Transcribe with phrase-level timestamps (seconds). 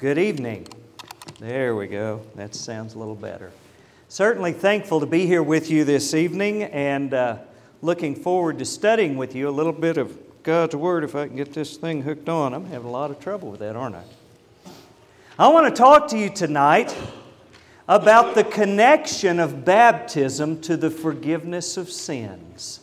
[0.00, 0.66] Good evening.
[1.38, 2.20] There we go.
[2.34, 3.52] That sounds a little better.
[4.08, 7.38] Certainly thankful to be here with you this evening and uh,
[7.80, 11.36] looking forward to studying with you a little bit of God's Word if I can
[11.36, 12.54] get this thing hooked on.
[12.54, 14.02] I'm having a lot of trouble with that, aren't I?
[15.38, 16.94] I want to talk to you tonight
[17.88, 22.80] about the connection of baptism to the forgiveness of sins.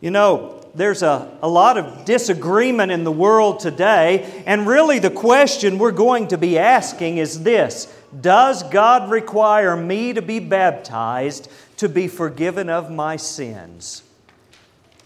[0.00, 5.10] You know, there's a, a lot of disagreement in the world today, and really the
[5.10, 11.50] question we're going to be asking is this Does God require me to be baptized
[11.78, 14.02] to be forgiven of my sins?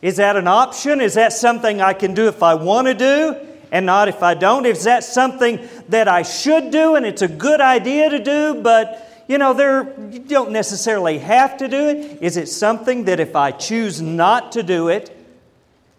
[0.02, 1.00] Is that an option?
[1.00, 3.36] Is that something I can do if I want to do
[3.70, 4.66] and not if I don't?
[4.66, 9.06] Is that something that I should do and it's a good idea to do, but
[9.28, 12.20] you know, there, you don't necessarily have to do it.
[12.20, 15.16] Is it something that if I choose not to do it,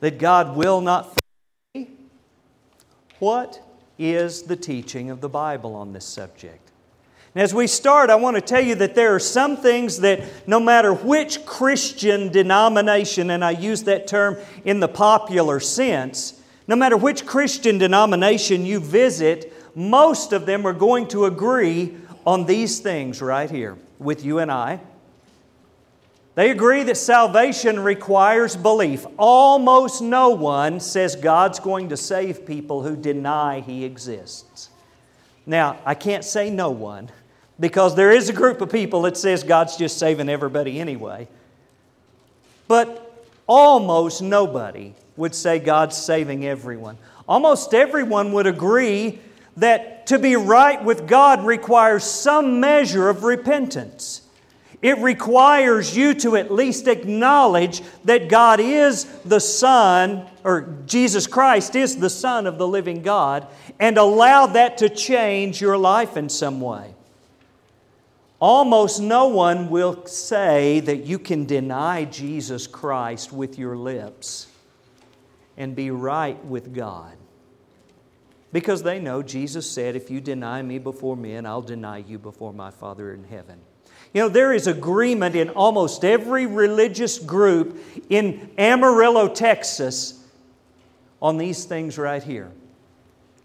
[0.02, 1.18] that God will not
[1.74, 1.90] me?
[3.20, 3.62] What
[3.98, 6.72] is the teaching of the Bible on this subject?
[7.34, 10.48] And as we start, I want to tell you that there are some things that
[10.48, 16.76] no matter which Christian denomination, and I use that term in the popular sense, no
[16.76, 22.80] matter which Christian denomination you visit, most of them are going to agree on these
[22.80, 24.82] things right here with you and I.
[26.34, 29.06] They agree that salvation requires belief.
[29.18, 34.70] Almost no one says God's going to save people who deny He exists.
[35.46, 37.10] Now, I can't say no one
[37.60, 41.28] because there is a group of people that says God's just saving everybody anyway.
[42.68, 46.98] But almost nobody would say God's saving everyone.
[47.28, 49.20] Almost everyone would agree
[49.58, 54.21] that to be right with God requires some measure of repentance.
[54.82, 61.76] It requires you to at least acknowledge that God is the Son, or Jesus Christ
[61.76, 63.46] is the Son of the living God,
[63.80, 66.96] and allow that to change your life in some way.
[68.40, 74.48] Almost no one will say that you can deny Jesus Christ with your lips
[75.58, 77.16] and be right with God
[78.52, 82.52] because they know Jesus said, If you deny me before men, I'll deny you before
[82.52, 83.60] my Father in heaven.
[84.14, 87.78] You know, there is agreement in almost every religious group
[88.10, 90.22] in Amarillo, Texas,
[91.22, 92.52] on these things right here.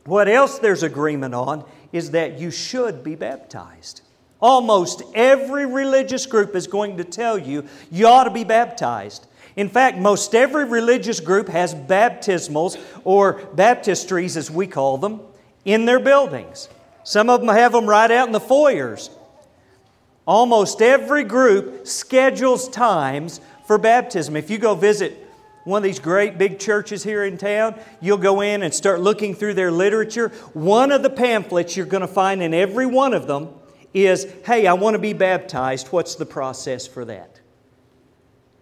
[0.04, 4.02] What else there's agreement on is that you should be baptized.
[4.40, 9.26] Almost every religious group is going to tell you you ought to be baptized.
[9.56, 15.20] In fact, most every religious group has baptismals or baptistries, as we call them,
[15.64, 16.68] in their buildings.
[17.04, 19.10] Some of them have them right out in the foyers.
[20.26, 24.36] Almost every group schedules times for baptism.
[24.36, 25.24] If you go visit
[25.64, 29.34] one of these great big churches here in town, you'll go in and start looking
[29.34, 30.28] through their literature.
[30.52, 33.48] One of the pamphlets you're going to find in every one of them
[33.94, 35.88] is Hey, I want to be baptized.
[35.88, 37.40] What's the process for that?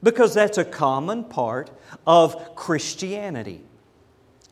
[0.04, 1.70] because that's a common part
[2.06, 3.62] of Christianity.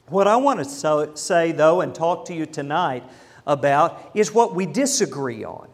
[0.09, 3.05] What I want to say, though, and talk to you tonight
[3.47, 5.69] about is what we disagree on.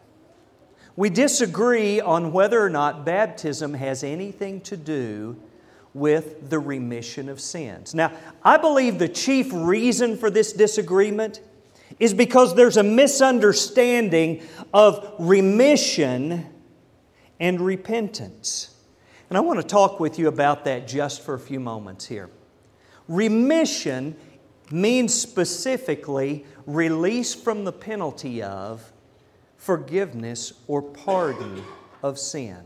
[0.99, 5.37] We disagree on whether or not baptism has anything to do
[5.93, 7.95] with the remission of sins.
[7.95, 8.11] Now,
[8.43, 11.39] I believe the chief reason for this disagreement
[12.01, 14.41] is because there's a misunderstanding
[14.73, 16.45] of remission
[17.39, 18.75] and repentance.
[19.29, 22.29] And I want to talk with you about that just for a few moments here.
[23.07, 24.17] Remission
[24.69, 28.91] means specifically release from the penalty of
[29.69, 31.63] forgiveness or pardon
[32.01, 32.57] of sin.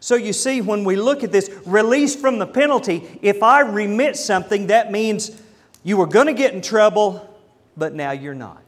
[0.00, 4.16] So you see, when we look at this, release from the penalty, if I remit
[4.16, 5.38] something, that means
[5.82, 7.38] you were going to get in trouble,
[7.76, 8.64] but now you're not.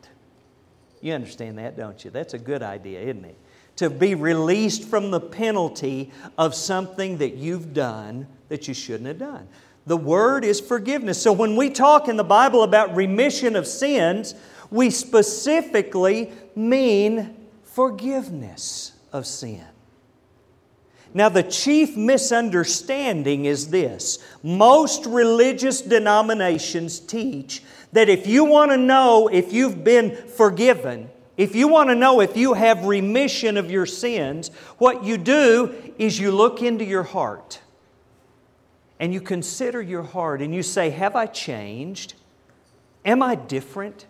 [1.01, 2.11] You understand that, don't you?
[2.11, 3.39] That's a good idea, isn't it?
[3.77, 9.19] to be released from the penalty of something that you've done that you shouldn't have
[9.19, 9.49] done.
[9.87, 11.21] The word is forgiveness.
[11.21, 14.35] So when we talk in the Bible about remission of sins,
[14.73, 19.65] we specifically mean forgiveness of sin.
[21.15, 27.63] Now, the chief misunderstanding is this most religious denominations teach
[27.93, 32.21] that if you want to know if you've been forgiven, if you want to know
[32.21, 37.03] if you have remission of your sins, what you do is you look into your
[37.03, 37.61] heart
[38.99, 42.15] and you consider your heart and you say, Have I changed?
[43.05, 44.07] Am I different?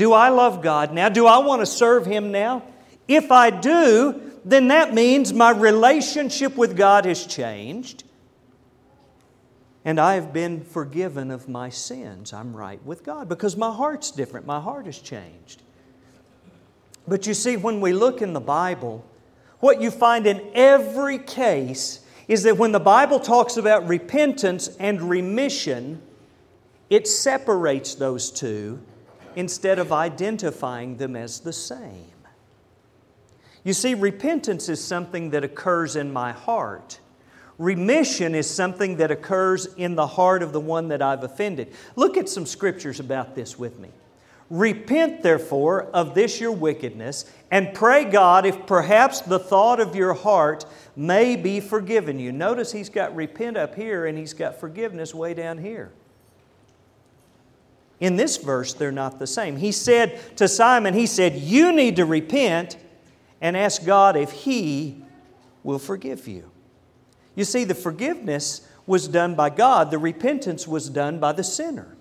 [0.00, 1.10] Do I love God now?
[1.10, 2.62] Do I want to serve Him now?
[3.06, 8.04] If I do, then that means my relationship with God has changed.
[9.84, 12.32] and I have been forgiven of my sins.
[12.32, 14.46] I'm right with God because my heart's different.
[14.46, 15.60] My heart has changed.
[17.06, 19.04] But you see, when we look in the Bible,
[19.58, 25.02] what you find in every case is that when the Bible talks about repentance and
[25.10, 26.00] remission,
[26.88, 28.80] it separates those two
[29.36, 32.12] instead of identifying them as the same.
[33.62, 37.00] You see, repentance is something that occurs in my heart.
[37.58, 41.74] Remission is something that occurs in the heart of the one that I've offended.
[41.94, 43.90] Look at some scriptures about this with me.
[44.48, 50.14] Repent, therefore, of this your wickedness, and pray God if perhaps the thought of your
[50.14, 50.64] heart
[50.96, 52.32] may be forgiven you.
[52.32, 55.92] Notice he's got repent up here and he's got forgiveness way down here.
[58.00, 59.56] In this verse, they're not the same.
[59.56, 62.78] He said to Simon, He said, You need to repent
[63.40, 65.04] and ask God if He
[65.62, 66.50] will forgive you.
[67.34, 71.96] You see, the forgiveness was done by God, the repentance was done by the sinner.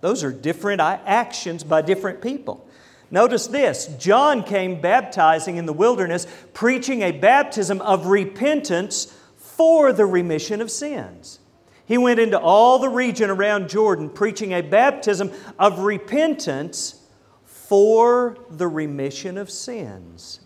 [0.00, 2.66] Those are different actions by different people.
[3.10, 10.06] Notice this John came baptizing in the wilderness, preaching a baptism of repentance for the
[10.06, 11.39] remission of sins.
[11.90, 17.02] He went into all the region around Jordan, preaching a baptism of repentance
[17.42, 20.38] for the remission of sins.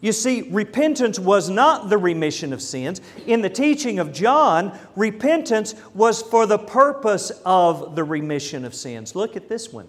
[0.00, 3.00] You see, repentance was not the remission of sins.
[3.28, 9.14] In the teaching of John, repentance was for the purpose of the remission of sins.
[9.14, 9.86] Look at this one.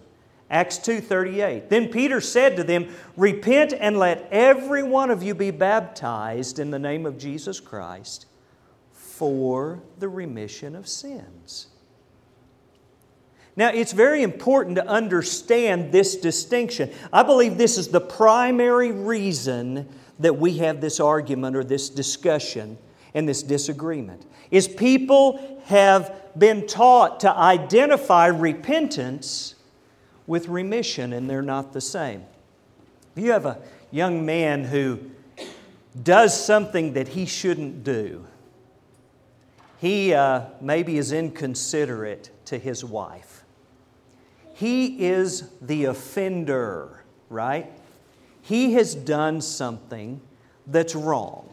[0.51, 1.71] Acts 2:38.
[1.71, 6.69] Then Peter said to them, "Repent and let every one of you be baptized in
[6.69, 8.27] the name of Jesus Christ
[9.21, 11.67] for the remission of sins."
[13.55, 16.89] Now, it's very important to understand this distinction.
[17.13, 19.87] I believe this is the primary reason
[20.19, 22.79] that we have this argument or this discussion
[23.13, 24.25] and this disagreement.
[24.49, 29.53] Is people have been taught to identify repentance
[30.25, 32.23] with remission, and they're not the same.
[33.15, 33.59] If you have a
[33.91, 34.97] young man who
[36.01, 38.25] does something that he shouldn't do,
[39.81, 43.43] he uh, maybe is inconsiderate to his wife.
[44.53, 47.71] He is the offender, right?
[48.43, 50.21] He has done something
[50.67, 51.49] that's wrong.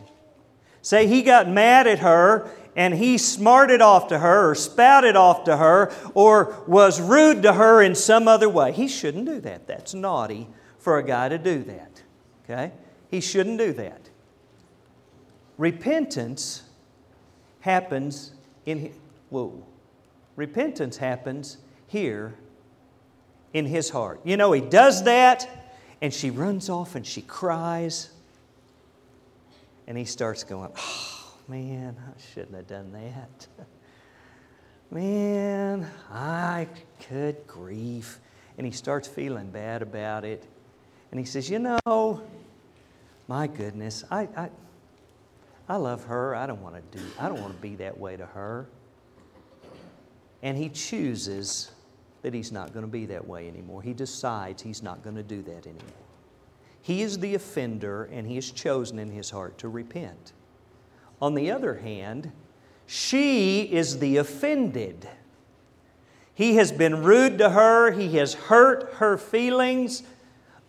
[0.82, 5.44] Say he got mad at her and he smarted off to her or spouted off
[5.44, 8.72] to her or was rude to her in some other way.
[8.72, 9.66] He shouldn't do that.
[9.66, 10.48] That's naughty
[10.78, 12.02] for a guy to do that.
[12.44, 12.72] Okay?
[13.10, 14.10] He shouldn't do that.
[15.56, 16.64] Repentance
[17.68, 18.32] happens
[18.64, 18.94] in
[19.28, 19.62] whoa.
[20.36, 22.34] Repentance happens here
[23.52, 24.20] in his heart.
[24.24, 25.48] You know, he does that
[26.00, 28.10] and she runs off and she cries
[29.86, 33.46] and he starts going, oh, man, I shouldn't have done that.
[34.90, 36.68] man, I
[37.08, 38.18] could grieve.
[38.56, 40.44] And he starts feeling bad about it.
[41.10, 42.22] And he says, You know,
[43.28, 44.50] my goodness, I, I,
[45.68, 46.34] I love her.
[46.34, 48.66] I don't want to do, I don't want to be that way to her.
[50.42, 51.72] And he chooses
[52.22, 53.82] that he's not going to be that way anymore.
[53.82, 55.84] He decides he's not going to do that anymore.
[56.80, 60.32] He is the offender, and he has chosen in his heart to repent.
[61.20, 62.32] On the other hand,
[62.86, 65.08] she is the offended.
[66.34, 70.02] He has been rude to her, he has hurt her feelings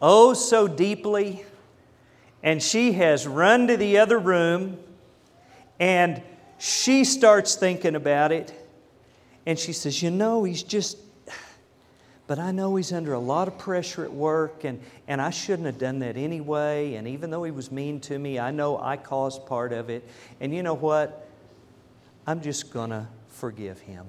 [0.01, 1.45] oh so deeply,
[2.41, 4.77] and she has run to the other room
[5.79, 6.21] and
[6.57, 8.53] she starts thinking about it
[9.45, 10.97] and she says, You know, he's just
[12.29, 15.65] but I know he's under a lot of pressure at work, and, and I shouldn't
[15.65, 16.93] have done that anyway.
[16.93, 20.07] And even though he was mean to me, I know I caused part of it.
[20.39, 21.27] And you know what?
[22.27, 24.05] I'm just going to forgive him.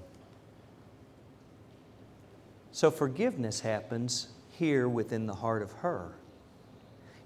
[2.73, 6.11] So forgiveness happens here within the heart of her.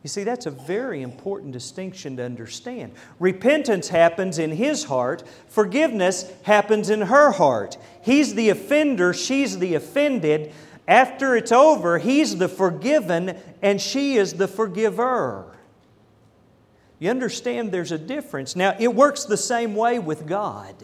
[0.04, 2.92] You see, that's a very important distinction to understand.
[3.18, 7.78] Repentance happens in his heart, forgiveness happens in her heart.
[8.02, 10.52] He's the offender, she's the offended,
[10.86, 15.46] after it's over, he's the forgiven and she is the forgiver.
[16.98, 18.54] You understand there's a difference.
[18.54, 20.74] Now, it works the same way with God.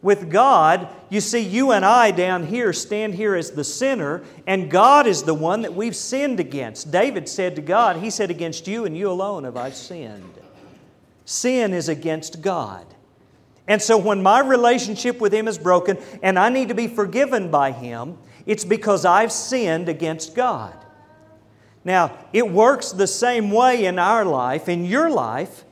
[0.00, 4.70] With God, you see, you and I down here stand here as the sinner, and
[4.70, 6.92] God is the one that we've sinned against.
[6.92, 10.34] David said to God, He said, Against you and you alone have I sinned.
[11.24, 12.86] Sin is against God.
[13.66, 17.50] And so when my relationship with Him is broken and I need to be forgiven
[17.50, 20.74] by Him, it's because I've sinned against God.
[21.84, 24.68] Now, it works the same way in our life.
[24.68, 25.64] In your life,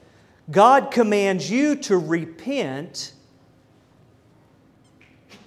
[0.50, 3.12] God commands you to repent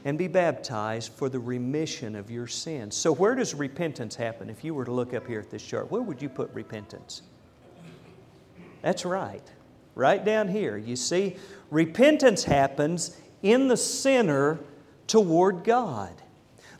[0.05, 2.95] and be baptized for the remission of your sins.
[2.95, 4.49] So, where does repentance happen?
[4.49, 7.21] If you were to look up here at this chart, where would you put repentance?
[8.81, 9.43] That's right,
[9.95, 10.77] right down here.
[10.77, 11.35] You see,
[11.69, 14.59] repentance happens in the sinner
[15.07, 16.13] toward God.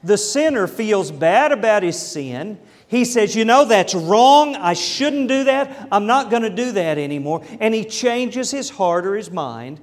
[0.02, 2.58] The sinner feels bad about his sin.
[2.88, 4.56] He says, You know, that's wrong.
[4.56, 5.90] I shouldn't do that.
[5.92, 7.44] I'm not going to do that anymore.
[7.60, 9.82] And he changes his heart or his mind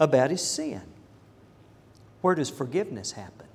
[0.00, 0.80] about his sin.
[2.24, 3.46] Where does forgiveness happen?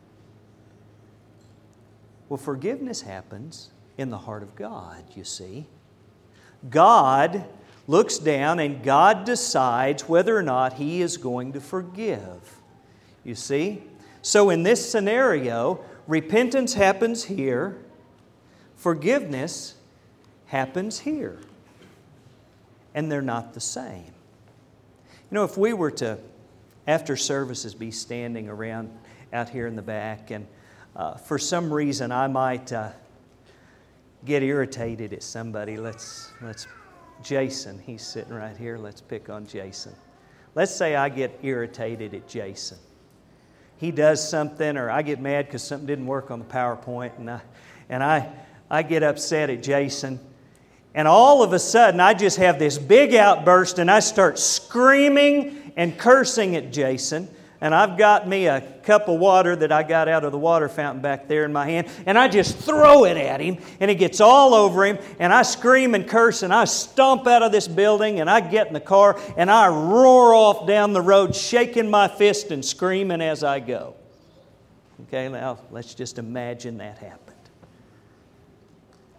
[2.29, 5.65] Well, forgiveness happens in the heart of God, you see.
[6.69, 7.45] God
[7.87, 12.61] looks down and God decides whether or not He is going to forgive.
[13.23, 13.81] You see?
[14.21, 17.75] So, in this scenario, repentance happens here,
[18.75, 19.77] forgiveness
[20.45, 21.39] happens here.
[22.93, 24.13] And they're not the same.
[25.31, 26.19] You know, if we were to,
[26.89, 28.89] after services, be standing around
[29.31, 30.47] out here in the back, and
[30.95, 32.89] uh, for some reason I might uh,
[34.25, 36.67] get irritated at somebody, let's, let's,
[37.23, 39.95] Jason, he's sitting right here, let's pick on Jason.
[40.55, 42.77] Let's say I get irritated at Jason
[43.79, 47.31] he does something or I get mad because something didn't work on the PowerPoint and
[47.31, 47.41] I,
[47.87, 48.29] and I,
[48.69, 50.19] I get upset at Jason.
[50.93, 55.58] And all of a sudden, I just have this big outburst and I start screaming
[55.79, 57.27] and cursing at Jason
[57.61, 60.69] and I've got me a cup of water that I got out of the water
[60.69, 63.95] fountain back there in my hand, and I just throw it at him, and it
[63.95, 67.67] gets all over him, and I scream and curse, and I stomp out of this
[67.67, 71.89] building, and I get in the car, and I roar off down the road, shaking
[71.89, 73.95] my fist and screaming as I go.
[75.07, 77.35] Okay, now let's just imagine that happened.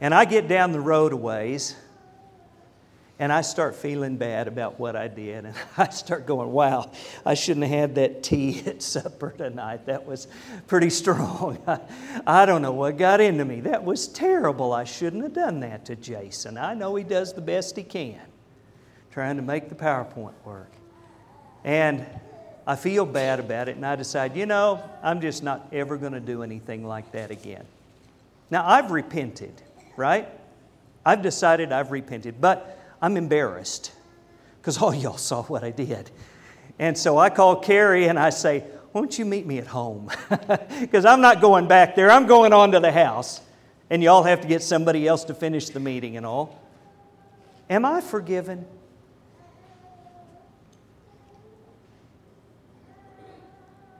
[0.01, 1.77] And I get down the road a ways,
[3.21, 5.45] and I start feeling bad about what I did.
[5.45, 6.91] And I start going, wow,
[7.25, 9.85] I shouldn't have had that tea at supper tonight.
[9.87, 10.27] That was
[10.67, 11.59] pretty strong.
[11.67, 11.81] I,
[12.27, 13.61] I don't know what got into me.
[13.61, 14.73] That was terrible.
[14.73, 16.57] I shouldn't have done that to Jason.
[16.57, 18.19] I know he does the best he can,
[19.13, 20.73] trying to make the PowerPoint work.
[21.63, 22.07] And
[22.67, 26.15] I feel bad about it, and I decide, you know, I'm just not ever going
[26.15, 27.67] to do anything like that again.
[28.51, 29.61] Now, I've repented,
[29.97, 30.27] right?
[31.05, 33.93] I've decided I've repented, but I'm embarrassed
[34.61, 36.11] because all y'all saw what I did.
[36.79, 38.61] And so I call Carrie and I say,
[38.93, 40.11] Why don't you meet me at home?
[40.81, 43.41] Because I'm not going back there, I'm going on to the house.
[43.91, 46.61] And y'all have to get somebody else to finish the meeting and all.
[47.69, 48.65] Am I forgiven?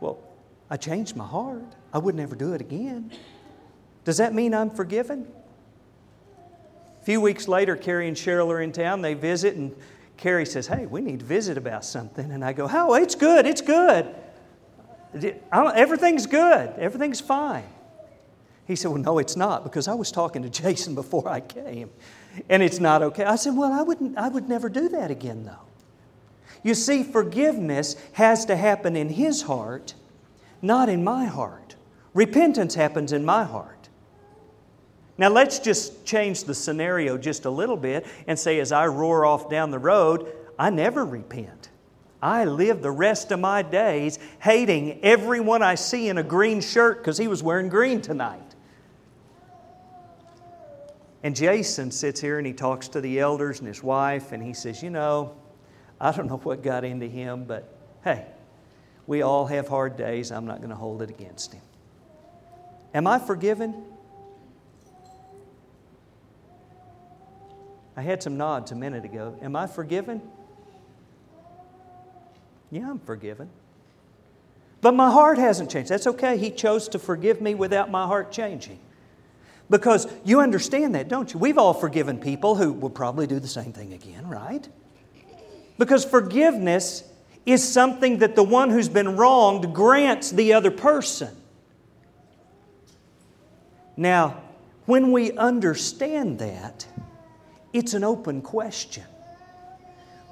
[0.01, 0.19] Well,
[0.71, 1.65] I changed my heart.
[1.93, 3.11] I would never do it again.
[4.05, 5.27] Does that mean I'm forgiven?
[7.01, 9.01] A few weeks later, Carrie and Cheryl are in town.
[9.01, 9.75] They visit, and
[10.17, 12.31] Carrie says, Hey, we need to visit about something.
[12.31, 14.15] And I go, Oh, it's good, it's good.
[15.53, 17.65] Everything's good, everything's fine.
[18.67, 21.91] He said, Well, no, it's not, because I was talking to Jason before I came,
[22.49, 23.25] and it's not okay.
[23.25, 25.67] I said, Well, I, wouldn't, I would never do that again, though.
[26.63, 29.95] You see, forgiveness has to happen in his heart,
[30.61, 31.77] not in my heart.
[32.13, 33.80] Repentance happens in my heart.
[35.21, 39.27] Now, let's just change the scenario just a little bit and say, as I roar
[39.27, 41.69] off down the road, I never repent.
[42.23, 46.97] I live the rest of my days hating everyone I see in a green shirt
[46.99, 48.55] because he was wearing green tonight.
[51.23, 54.55] And Jason sits here and he talks to the elders and his wife, and he
[54.55, 55.37] says, You know,
[56.01, 57.69] I don't know what got into him, but
[58.05, 58.25] hey,
[59.07, 60.33] we all have hard days.
[60.33, 61.63] I'm not going to hold it against him.
[62.95, 63.85] Am I forgiven?
[67.97, 69.39] I had some nods a minute ago.
[69.43, 70.23] Am I forgiven?
[72.71, 73.49] Yeah, I'm forgiven.
[74.81, 75.91] But my heart hasn't changed.
[75.91, 76.39] That's okay.
[76.39, 78.79] He chose to forgive me without my heart changing.
[79.69, 81.39] Because you understand that, don't you?
[81.39, 84.67] We've all forgiven people who will probably do the same thing again, right?
[85.79, 87.05] Because forgiveness
[87.47, 91.37] is something that the one who's been wronged grants the other person.
[93.97, 94.43] Now,
[94.87, 96.87] when we understand that,
[97.73, 99.05] it's an open question.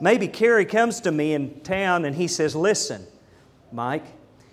[0.00, 3.04] Maybe Kerry comes to me in town and he says, Listen,
[3.72, 4.04] Mike,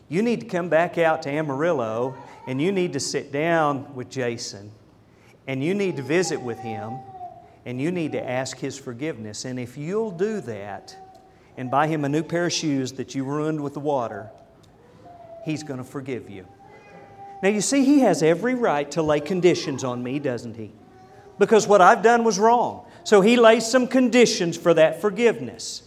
[0.10, 2.16] you need to come back out to Amarillo
[2.48, 4.72] and you need to sit down with Jason
[5.48, 6.98] and you need to visit with him
[7.66, 9.46] and you need to ask his forgiveness.
[9.46, 10.96] And if you'll do that
[11.58, 14.30] and buy him a new pair of shoes that you ruined with the water,
[15.44, 16.48] he's going to forgive you.
[17.42, 20.72] Now, you see, he has every right to lay conditions on me, doesn't he?
[21.38, 22.86] Because what I've done was wrong.
[23.04, 25.84] So he lays some conditions for that forgiveness.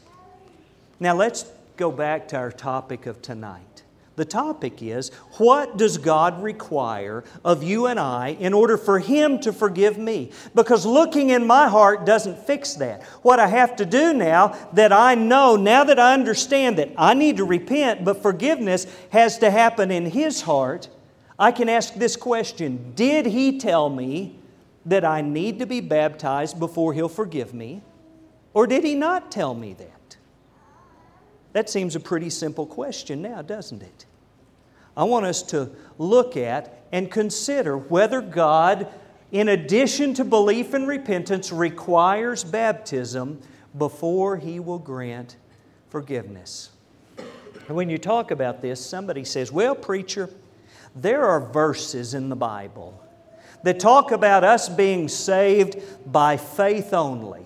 [1.00, 1.44] Now let's
[1.76, 3.82] go back to our topic of tonight
[4.16, 9.38] The topic is what does God require of you and I in order for Him
[9.40, 10.32] to forgive me?
[10.56, 13.04] Because looking in my heart doesn't fix that.
[13.22, 17.14] What I have to do now that I know, now that I understand that I
[17.14, 20.88] need to repent, but forgiveness has to happen in His heart,
[21.38, 24.37] I can ask this question Did He tell me
[24.88, 27.82] that I need to be baptized before He'll forgive me?
[28.54, 30.16] Or did He not tell me that?
[31.52, 34.06] That seems a pretty simple question now, doesn't it?
[34.96, 38.88] I want us to look at and consider whether God,
[39.30, 43.40] in addition to belief and repentance, requires baptism
[43.76, 45.36] before He will grant
[45.90, 46.70] forgiveness.
[47.68, 50.30] And when you talk about this, somebody says, Well, preacher,
[50.96, 53.02] there are verses in the Bible
[53.62, 55.76] that talk about us being saved
[56.10, 57.44] by faith only.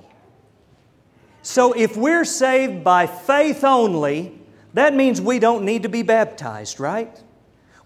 [1.43, 4.39] So if we're saved by faith only,
[4.75, 7.21] that means we don't need to be baptized, right?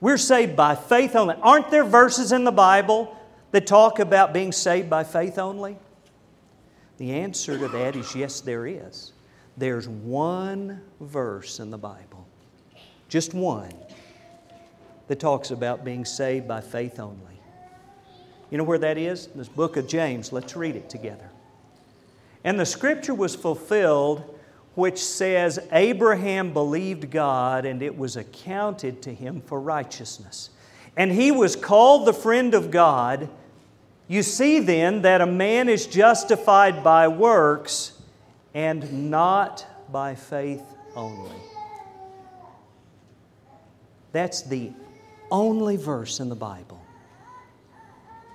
[0.00, 1.36] We're saved by faith only.
[1.42, 3.16] Aren't there verses in the Bible
[3.52, 5.78] that talk about being saved by faith only?
[6.98, 9.12] The answer to that is yes, there is.
[9.56, 12.26] There's one verse in the Bible,
[13.08, 13.72] just one,
[15.08, 17.35] that talks about being saved by faith only.
[18.50, 19.26] You know where that is?
[19.28, 20.32] This book of James.
[20.32, 21.30] Let's read it together.
[22.44, 24.38] And the scripture was fulfilled,
[24.74, 30.50] which says, Abraham believed God, and it was accounted to him for righteousness.
[30.96, 33.28] And he was called the friend of God.
[34.06, 38.00] You see then that a man is justified by works
[38.54, 40.62] and not by faith
[40.94, 41.36] only.
[44.12, 44.72] That's the
[45.30, 46.80] only verse in the Bible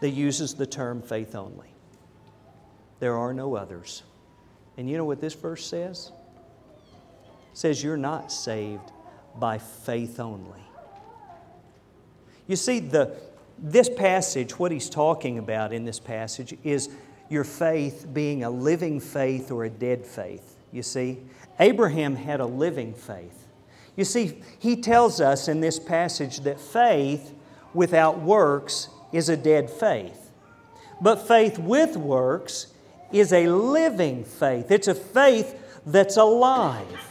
[0.02, 1.74] that uses the term faith only.
[3.00, 4.04] There are no others.
[4.78, 6.12] And you know what this verse says?
[7.52, 8.92] It says you're not saved
[9.40, 10.60] by faith only.
[12.48, 13.16] You see, the,
[13.58, 16.90] this passage, what he's talking about in this passage, is
[17.30, 20.58] your faith being a living faith or a dead faith.
[20.72, 21.20] You see,
[21.60, 23.48] Abraham had a living faith.
[23.96, 27.34] You see, he tells us in this passage that faith
[27.74, 30.32] without works is a dead faith.
[31.02, 32.68] But faith with works
[33.12, 37.08] is a living faith, it's a faith that's alive.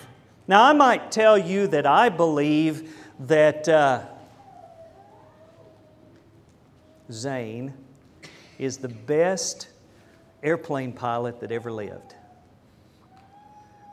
[0.46, 4.02] Now, I might tell you that I believe that uh,
[7.12, 7.72] Zane
[8.58, 9.68] is the best
[10.42, 12.14] airplane pilot that ever lived.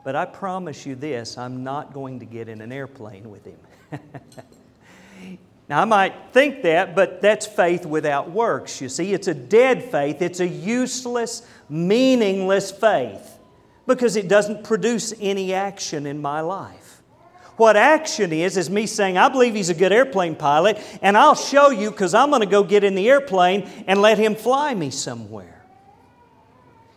[0.04, 3.58] But I promise you this I'm not going to get in an airplane with him.
[5.68, 8.80] Now, I might think that, but that's faith without works.
[8.80, 13.38] You see, it's a dead faith, it's a useless, meaningless faith
[13.86, 17.02] because it doesn't produce any action in my life.
[17.56, 21.34] What action is, is me saying, I believe he's a good airplane pilot, and I'll
[21.34, 24.72] show you because I'm going to go get in the airplane and let him fly
[24.74, 25.64] me somewhere.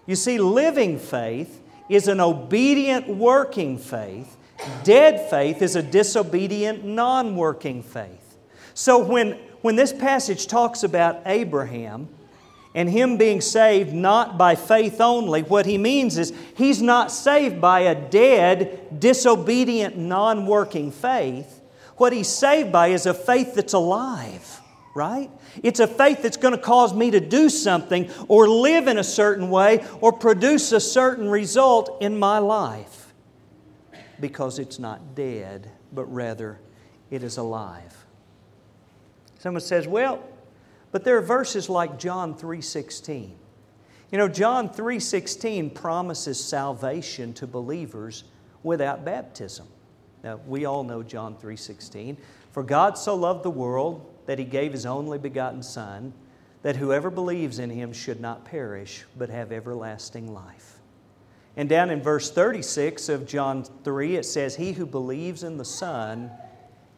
[0.06, 4.38] You see, living faith is an obedient, working faith.
[4.84, 8.21] Dead faith is a disobedient, non working faith.
[8.74, 12.10] So when, when this passage talks about Abraham
[12.74, 17.60] and him being saved not by faith only, what he means is he's not saved
[17.60, 21.62] by a dead, disobedient, non working faith.
[21.98, 24.62] What he's saved by is a faith that's alive,
[24.96, 25.30] right?
[25.62, 29.04] It's a faith that's going to cause me to do something or live in a
[29.04, 33.14] certain way or produce a certain result in my life
[34.22, 36.60] because it's not dead, but rather
[37.10, 38.01] it is alive.
[39.42, 40.24] Someone says, well,
[40.92, 43.32] but there are verses like John 3:16.
[44.12, 48.24] You know, John 3:16 promises salvation to believers
[48.62, 49.66] without baptism.
[50.24, 52.18] Now, we all know John 3:16.
[52.52, 56.14] For God so loved the world that he gave his only begotten son
[56.62, 60.80] that whoever believes in him should not perish but have everlasting life.
[61.58, 65.66] And down in verse 36 of John 3 it says he who believes in the
[65.66, 66.30] son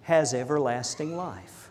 [0.01, 1.62] has everlasting life.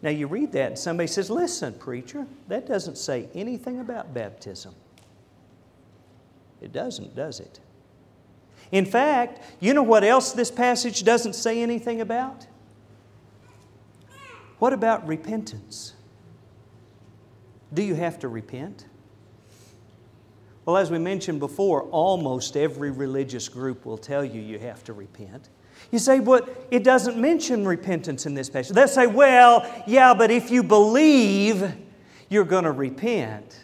[0.00, 4.74] Now you read that and somebody says, Listen, preacher, that doesn't say anything about baptism.
[6.60, 7.60] It doesn't, does it?
[8.70, 12.46] In fact, you know what else this passage doesn't say anything about?
[14.58, 15.94] What about repentance?
[17.72, 18.86] Do you have to repent?
[20.64, 24.92] Well, as we mentioned before, almost every religious group will tell you you have to
[24.92, 25.48] repent.
[25.90, 28.74] You say, but it doesn't mention repentance in this passage.
[28.74, 31.72] They'll say, well, yeah, but if you believe,
[32.28, 33.58] you're going to repent.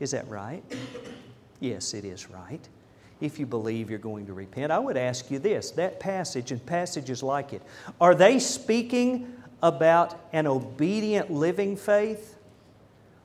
[0.00, 0.62] Is that right?
[1.60, 2.68] Yes, it is right.
[3.22, 4.72] if you believe you're going to repent.
[4.72, 7.62] I would ask you this that passage and passages like it,
[8.00, 12.36] are they speaking about an obedient living faith?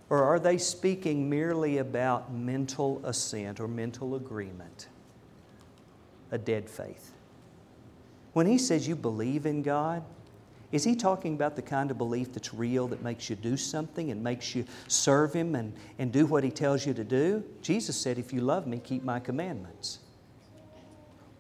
[0.10, 4.88] Or are they speaking merely about mental assent or mental agreement?
[6.32, 7.12] A dead faith.
[8.38, 10.04] When he says you believe in God,
[10.72, 14.12] is he talking about the kind of belief that's real, that makes you do something
[14.12, 17.44] and makes you serve him and, and do what he tells you to do?
[17.64, 20.02] Jesus said, If you love me, keep my commandments.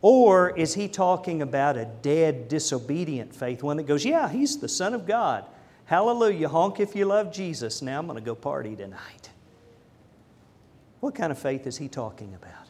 [0.02, 4.68] Or is he talking about a dead, disobedient faith, one that goes, Yeah, he's the
[4.68, 5.46] Son of God.
[5.86, 7.84] Hallelujah, honk if you love Jesus.
[7.84, 9.30] Now I'm going to go party tonight.
[11.02, 12.70] What kind of faith is he talking about?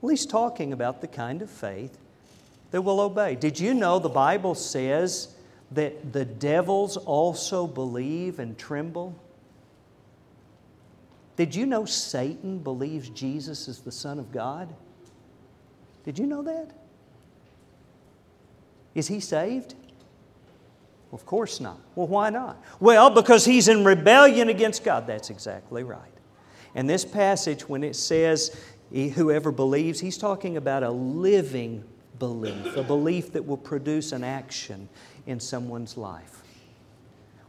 [0.00, 1.98] Well, he's talking about the kind of faith
[2.70, 3.34] that will obey.
[3.34, 5.34] Did you know the Bible says
[5.72, 9.14] that the devils also believe and tremble?
[11.36, 14.74] Did you know Satan believes Jesus is the Son of God?
[16.04, 16.72] Did you know that?
[18.94, 19.74] Is he saved?
[21.12, 21.78] Of course not.
[21.94, 22.62] Well, why not?
[22.80, 25.06] Well, because he's in rebellion against God.
[25.06, 26.00] That's exactly right.
[26.74, 28.58] And this passage, when it says
[28.90, 31.84] whoever believes, he's talking about a living
[32.18, 34.88] belief, a belief that will produce an action
[35.26, 36.42] in someone's life.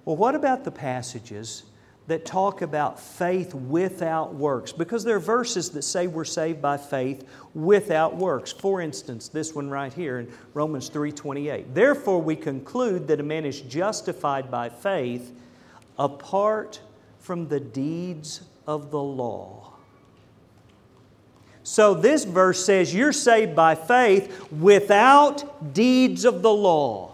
[0.06, 1.64] Well, what about the passages
[2.08, 4.72] that talk about faith without works?
[4.72, 8.52] Because there are verses that say we're saved by faith without works.
[8.52, 11.76] For instance, this one right here in Romans 3:28.
[11.76, 15.32] Therefore we conclude that a man is justified by faith
[16.00, 16.82] apart
[17.20, 19.69] from the deeds of the law.
[21.70, 27.14] So this verse says you're saved by faith without deeds of the law.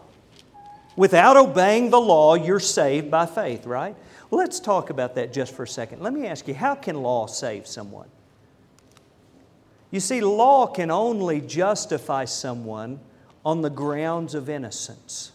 [0.96, 3.98] Without obeying the law, you're saved by faith, right?
[4.32, 6.02] Let's talk about that just for a second.
[6.02, 8.08] Let me ask you how can law save someone?
[9.92, 13.02] You see, law can only justify someone
[13.44, 15.34] on the grounds of innocence.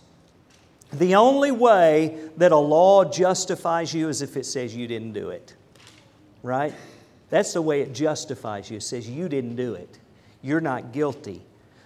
[0.95, 5.29] The only way that a law justifies you is if it says you didn't do
[5.29, 5.55] it,
[6.43, 6.73] right?
[7.31, 8.79] That's the way it justifies you.
[8.79, 9.99] It says you didn't do it.
[10.43, 11.43] You're not guilty.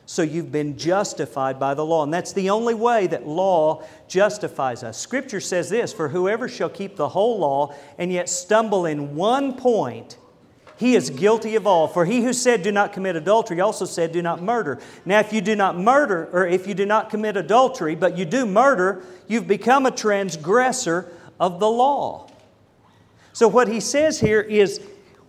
[0.07, 2.03] So you've been justified by the law.
[2.03, 4.99] And that's the only way that law justifies us.
[4.99, 9.57] Scripture says this For whoever shall keep the whole law and yet stumble in one
[9.57, 10.19] point,
[10.77, 11.89] he is guilty of all.
[11.89, 14.81] For he who said, Do not commit adultery, also said, Do not murder.
[15.05, 18.25] Now, if you do not murder, or if you do not commit adultery, but you
[18.25, 22.29] do murder, you've become a transgressor of the law.
[23.33, 24.81] So, what he says here is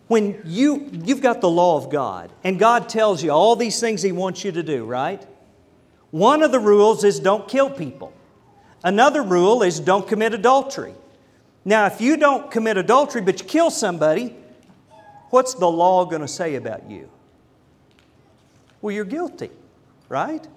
[0.07, 4.01] when you, you've got the law of God and God tells you all these things
[4.01, 5.25] He wants you to do, right?
[6.11, 8.13] One of the rules is don't kill people.
[8.83, 10.93] Another rule is don't commit adultery.
[11.63, 14.35] Now, if you don't commit adultery but you kill somebody,
[15.31, 17.09] what's the law going to say about you?
[18.81, 19.49] Well, you're guilty,
[20.07, 20.47] right?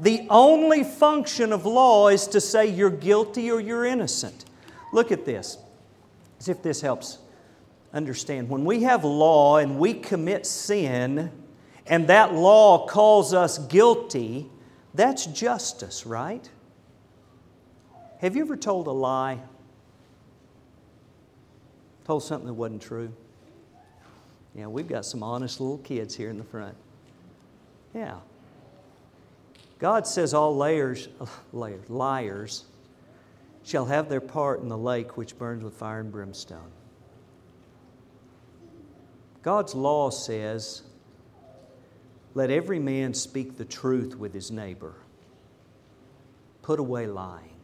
[0.00, 4.44] The only function of law is to say you're guilty or you're innocent.
[4.92, 5.58] Look at this,
[6.40, 7.18] as if this helps
[7.92, 11.30] understand when we have law and we commit sin
[11.86, 14.50] and that law calls us guilty,
[14.94, 16.48] that's justice, right?
[18.18, 19.38] Have you ever told a lie?
[22.04, 23.12] Told something that wasn't true?
[24.54, 26.76] Yeah, we've got some honest little kids here in the front.
[27.94, 28.16] Yeah.
[29.78, 31.08] God says all layers,
[31.52, 32.64] layers, liars
[33.62, 36.70] shall have their part in the lake which burns with fire and brimstone.
[39.48, 40.82] God's law says,
[42.34, 44.92] let every man speak the truth with his neighbor.
[46.60, 47.56] Put away lying.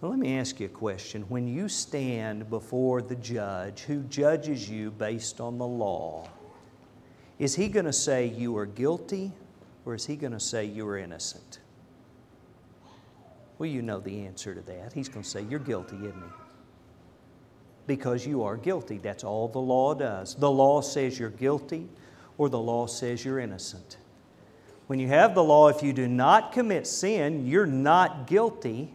[0.00, 1.24] Well, let me ask you a question.
[1.28, 6.26] When you stand before the judge who judges you based on the law,
[7.38, 9.30] is he going to say you are guilty
[9.84, 11.58] or is he going to say you are innocent?
[13.58, 14.94] Well, you know the answer to that.
[14.94, 16.49] He's going to say, You're guilty, isn't he?
[17.86, 18.98] Because you are guilty.
[18.98, 20.34] That's all the law does.
[20.34, 21.88] The law says you're guilty
[22.38, 23.96] or the law says you're innocent.
[24.86, 28.92] When you have the law, if you do not commit sin, you're not guilty,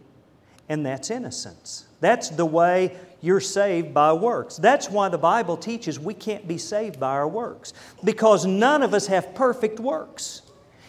[0.68, 1.86] and that's innocence.
[2.00, 4.56] That's the way you're saved by works.
[4.56, 7.72] That's why the Bible teaches we can't be saved by our works,
[8.04, 10.42] because none of us have perfect works.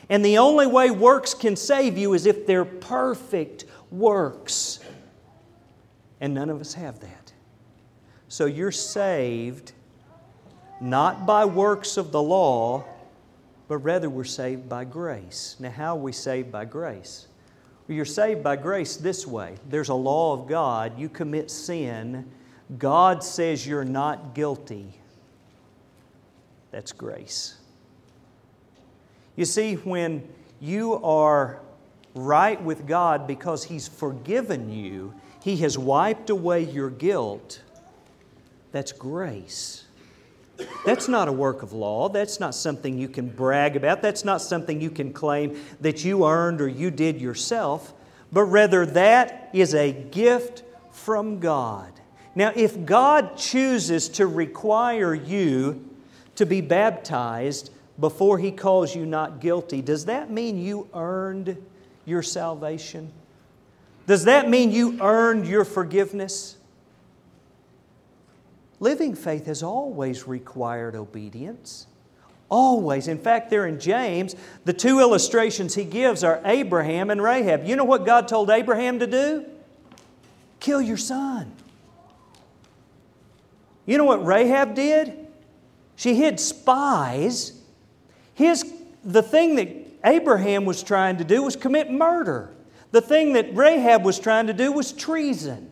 [0.09, 4.79] And the only way works can save you is if they're perfect works.
[6.19, 7.26] And none of us have that.
[8.37, 9.71] So you're saved
[10.79, 12.85] not by works of the law,
[13.67, 15.55] but rather we're saved by grace.
[15.59, 17.25] Now, how are we saved by grace?
[17.87, 20.99] Well, you're saved by grace this way there's a law of God.
[20.99, 22.29] You commit sin,
[22.77, 24.93] God says you're not guilty.
[26.69, 27.57] That's grace.
[29.35, 30.21] You see, when
[30.59, 31.59] you are
[32.13, 37.63] right with God because He's forgiven you, He has wiped away your guilt,
[38.71, 39.85] that's grace.
[40.85, 42.09] That's not a work of law.
[42.09, 44.01] That's not something you can brag about.
[44.01, 47.93] That's not something you can claim that you earned or you did yourself,
[48.31, 51.91] but rather that is a gift from God.
[52.35, 55.87] Now, if God chooses to require you
[56.35, 61.57] to be baptized before He calls you not guilty, does that mean you earned
[62.05, 63.11] your salvation?
[64.05, 66.57] Does that mean you earned your forgiveness?
[68.79, 71.87] Living faith has always required obedience.
[72.49, 73.07] Always.
[73.07, 77.65] In fact, there in James, the two illustrations he gives are Abraham and Rahab.
[77.65, 79.45] You know what God told Abraham to do?
[80.59, 81.51] Kill your son.
[83.85, 85.27] You know what Rahab did?
[85.95, 87.53] She hid spies.
[88.33, 88.71] His,
[89.03, 89.69] the thing that
[90.05, 92.51] Abraham was trying to do was commit murder.
[92.91, 95.71] The thing that Rahab was trying to do was treason.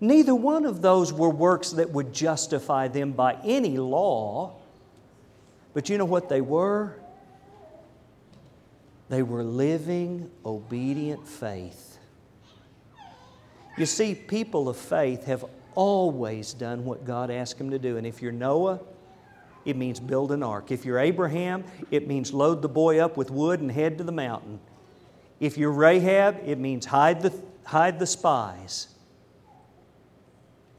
[0.00, 4.56] Neither one of those were works that would justify them by any law.
[5.72, 6.96] But you know what they were?
[9.08, 11.98] They were living obedient faith.
[13.78, 17.96] You see, people of faith have always done what God asked them to do.
[17.98, 18.80] And if you're Noah,
[19.64, 20.70] it means build an ark.
[20.70, 24.12] If you're Abraham, it means load the boy up with wood and head to the
[24.12, 24.60] mountain.
[25.40, 27.32] If you're Rahab, it means hide the,
[27.64, 28.88] hide the spies.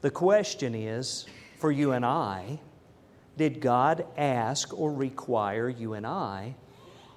[0.00, 1.26] The question is
[1.58, 2.60] for you and I
[3.38, 6.56] did God ask or require you and I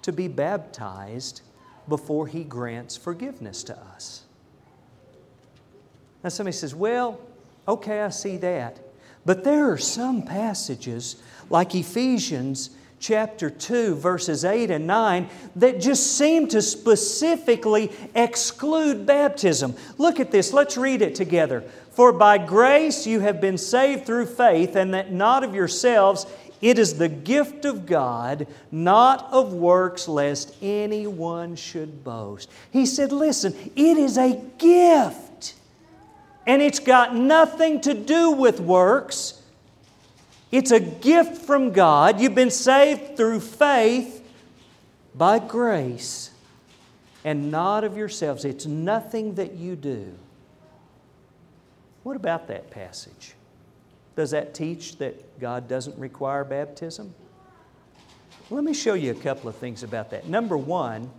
[0.03, 1.41] to be baptized
[1.89, 4.23] before He grants forgiveness to us?
[6.23, 7.19] Now, somebody says, Well,
[7.67, 8.79] okay, I see that.
[9.25, 16.17] But there are some passages, like Ephesians chapter 2, verses 8 and 9, that just
[16.17, 19.75] seem to specifically exclude baptism.
[19.97, 21.63] Look at this, let's read it together.
[21.91, 26.25] For by grace you have been saved through faith, and that not of yourselves,
[26.61, 32.49] it is the gift of God, not of works, lest anyone should boast.
[32.71, 35.55] He said, Listen, it is a gift,
[36.47, 39.41] and it's got nothing to do with works.
[40.51, 42.19] It's a gift from God.
[42.19, 44.23] You've been saved through faith
[45.15, 46.29] by grace,
[47.25, 48.45] and not of yourselves.
[48.45, 50.13] It's nothing that you do.
[52.03, 53.33] What about that passage?
[54.15, 57.13] Does that teach that God doesn't require baptism?
[58.49, 60.27] Let me show you a couple of things about that.
[60.27, 61.09] Number one,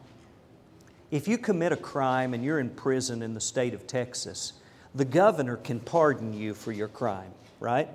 [1.11, 4.55] if you commit a crime and you're in prison in the state of Texas,
[4.95, 7.89] the governor can pardon you for your crime, right?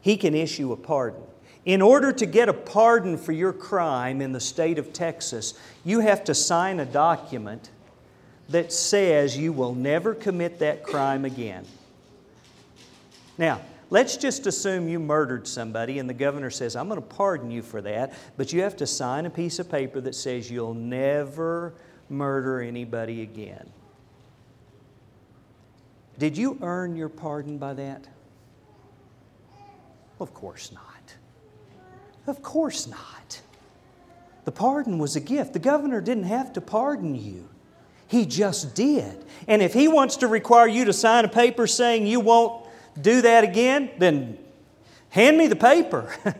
[0.00, 1.22] He can issue a pardon.
[1.64, 6.00] In order to get a pardon for your crime in the state of Texas, you
[6.00, 7.70] have to sign a document
[8.48, 11.64] that says you will never commit that crime again.
[13.40, 17.50] Now, let's just assume you murdered somebody and the governor says, I'm going to pardon
[17.50, 20.74] you for that, but you have to sign a piece of paper that says you'll
[20.74, 21.72] never
[22.10, 23.70] murder anybody again.
[26.18, 28.06] Did you earn your pardon by that?
[30.20, 31.14] Of course not.
[32.26, 33.40] Of course not.
[34.44, 35.54] The pardon was a gift.
[35.54, 37.48] The governor didn't have to pardon you.
[38.06, 39.24] He just did.
[39.48, 42.59] And if he wants to require you to sign a paper saying you won't
[43.00, 44.38] do that again, then
[45.10, 46.14] hand me the paper.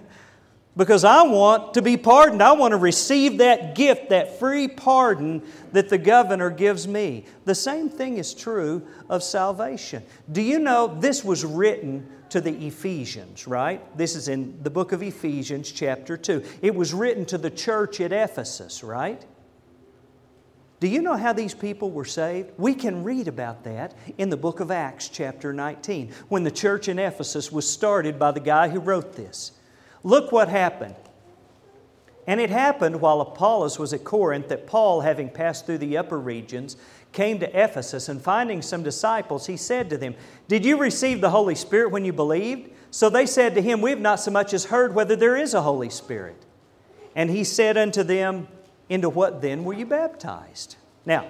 [0.76, 2.42] because I want to be pardoned.
[2.42, 7.26] I want to receive that gift, that free pardon that the governor gives me.
[7.44, 10.02] The same thing is true of salvation.
[10.30, 13.84] Do you know this was written to the Ephesians, right?
[13.96, 16.42] This is in the book of Ephesians, chapter 2.
[16.62, 19.24] It was written to the church at Ephesus, right?
[20.80, 22.52] Do you know how these people were saved?
[22.56, 26.88] We can read about that in the book of Acts, chapter 19, when the church
[26.88, 29.52] in Ephesus was started by the guy who wrote this.
[30.02, 30.96] Look what happened.
[32.26, 36.18] And it happened while Apollos was at Corinth that Paul, having passed through the upper
[36.18, 36.76] regions,
[37.12, 40.14] came to Ephesus and finding some disciples, he said to them,
[40.48, 42.70] Did you receive the Holy Spirit when you believed?
[42.90, 45.52] So they said to him, We have not so much as heard whether there is
[45.52, 46.36] a Holy Spirit.
[47.14, 48.48] And he said unto them,
[48.90, 50.76] into what then were you baptized?
[51.06, 51.26] Now,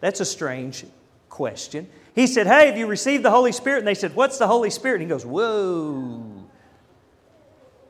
[0.00, 0.84] that's a strange
[1.28, 1.88] question.
[2.14, 3.78] He said, Hey, have you received the Holy Spirit?
[3.78, 5.00] And they said, What's the Holy Spirit?
[5.00, 6.44] And he goes, Whoa.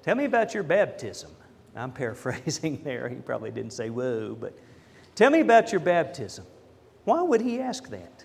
[0.03, 1.31] Tell me about your baptism.
[1.77, 3.09] I'm paraphrasing there.
[3.09, 4.59] He probably didn't say whoa, but
[5.15, 6.45] tell me about your baptism.
[7.05, 8.25] Why would he ask that?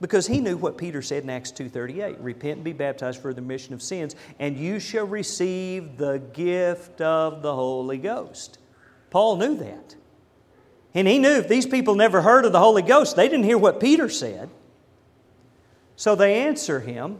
[0.00, 3.40] because he knew what Peter said in Acts 2:38, repent and be baptized for the
[3.40, 8.58] remission of sins and you shall receive the gift of the Holy Ghost.
[9.16, 9.96] Paul knew that.
[10.92, 13.56] And he knew if these people never heard of the Holy Ghost, they didn't hear
[13.56, 14.50] what Peter said.
[15.96, 17.18] So they answer him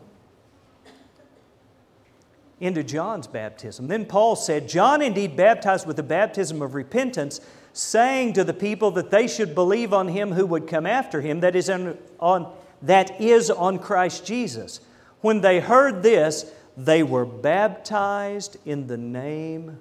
[2.60, 3.88] into John's baptism.
[3.88, 7.40] Then Paul said, John indeed baptized with the baptism of repentance,
[7.72, 11.40] saying to the people that they should believe on him who would come after him,
[11.40, 14.80] that is on, on that is on Christ Jesus.
[15.22, 16.44] When they heard this,
[16.76, 19.78] they were baptized in the name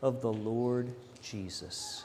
[0.00, 2.04] of the Lord Jesus.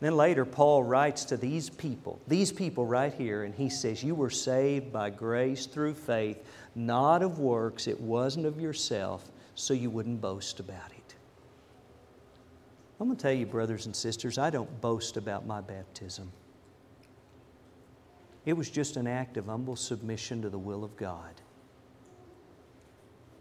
[0.00, 4.16] Then later, Paul writes to these people, these people right here, and he says, You
[4.16, 7.86] were saved by grace through faith, not of works.
[7.86, 11.14] It wasn't of yourself, so you wouldn't boast about it.
[12.98, 16.32] I'm going to tell you, brothers and sisters, I don't boast about my baptism.
[18.44, 21.41] It was just an act of humble submission to the will of God.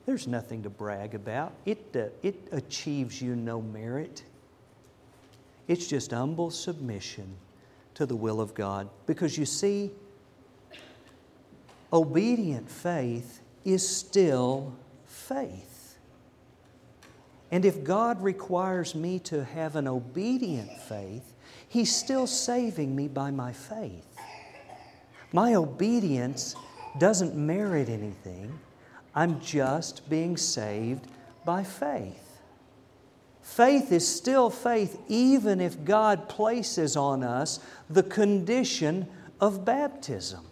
[0.06, 1.54] There's nothing to brag about.
[1.66, 4.24] It, uh, it achieves you no merit.
[5.68, 7.36] It's just humble submission
[7.94, 8.90] to the will of God.
[9.06, 9.92] Because you see,
[11.94, 14.74] obedient faith is still
[15.06, 15.98] faith.
[17.52, 21.34] And if God requires me to have an obedient faith,
[21.68, 24.08] He's still saving me by my faith.
[25.32, 26.56] My obedience
[26.98, 28.58] doesn't merit anything.
[29.14, 31.08] I'm just being saved
[31.46, 32.40] by faith.
[33.42, 39.08] Faith is still faith, even if God places on us the condition
[39.42, 40.46] of baptism.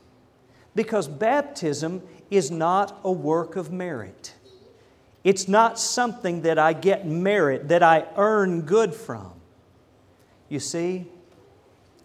[0.76, 4.36] Because baptism is not a work of merit.
[5.24, 9.34] It's not something that I get merit, that I earn good from.
[10.48, 11.06] You see,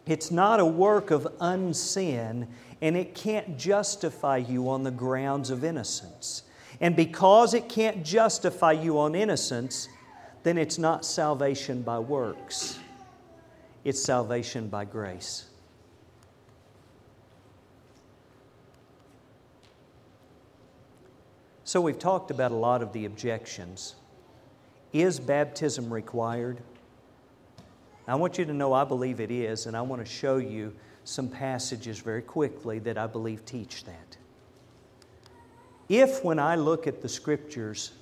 [0.07, 2.47] it's not a work of unsin,
[2.85, 6.43] and it can't justify you on the grounds of innocence.
[6.83, 9.89] And because it can't justify you on innocence,
[10.43, 12.79] then it's not salvation by works,
[13.85, 15.47] it's salvation by grace.
[21.65, 23.95] So, we've talked about a lot of the objections.
[24.93, 26.61] Is baptism required?
[28.07, 30.75] I want you to know I believe it is, and I want to show you
[31.05, 34.17] some passages very quickly that I believe teach that.
[35.89, 37.93] If, when I look at the scriptures,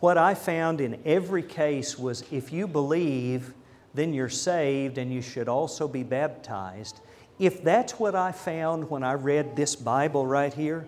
[0.00, 3.52] what I found in every case was if you believe,
[3.94, 7.00] then you're saved and you should also be baptized.
[7.38, 10.86] If that's what I found when I read this Bible right here,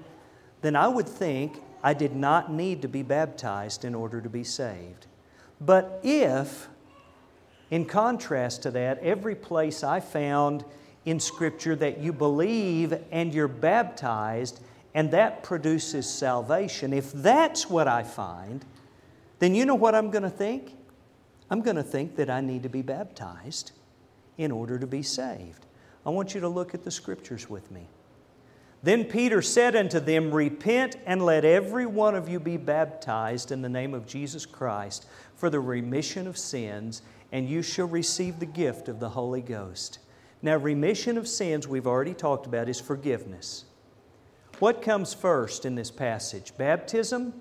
[0.63, 4.45] then I would think I did not need to be baptized in order to be
[4.45, 5.07] saved.
[5.61, 6.69] But if,
[7.71, 10.65] in contrast to that, every place I found
[11.11, 14.61] in Scripture that you believe and you're baptized,
[14.95, 18.65] and that produces salvation, if that's what I find,
[19.39, 20.75] then you know what I'm going to think?
[21.51, 23.73] I'm going to think that I need to be baptized
[24.37, 25.67] in order to be saved.
[26.05, 27.89] I want you to look at the scriptures with me.
[28.83, 33.63] Then Peter said unto them, Repent and let every one of you be baptized in
[33.63, 38.47] the name of Jesus Christ for the remission of sins, and you shall receive the
[38.47, 39.99] gift of the Holy Ghost.
[40.41, 43.65] Now, remission of sins, we've already talked about, is forgiveness.
[44.59, 46.53] What comes first in this passage?
[46.57, 47.33] Baptism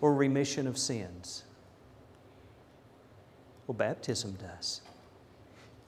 [0.00, 1.44] or remission of sins?
[3.66, 4.80] Well, baptism does.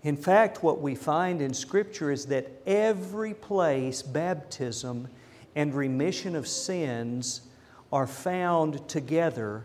[0.02, 5.08] In fact, what we find in Scripture is that every place baptism
[5.54, 7.42] and remission of sins
[7.92, 9.64] are found together,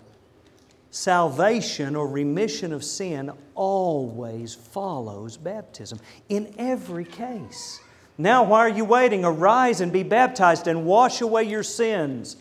[0.91, 5.99] salvation or remission of sin always follows baptism
[6.29, 7.79] in every case.
[8.17, 9.25] Now, why are you waiting?
[9.25, 12.37] Arise and be baptized and wash away your sins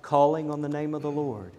[0.00, 1.52] calling on the name of the Lord.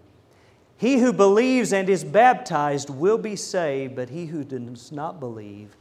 [0.78, 5.76] He who believes and is baptized will be saved, but he who does not believe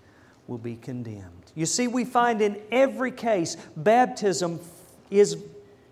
[0.47, 1.51] will be condemned.
[1.55, 4.59] You see, we find in every case baptism
[5.09, 5.37] is